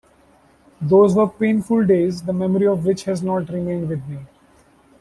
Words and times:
Those 0.81 1.13
were 1.13 1.27
painful 1.27 1.85
days, 1.85 2.23
the 2.23 2.33
memory 2.33 2.65
of 2.65 2.85
which 2.87 3.03
has 3.03 3.21
not 3.21 3.49
remained 3.49 3.87
with 3.87 4.03
me. 4.07 4.17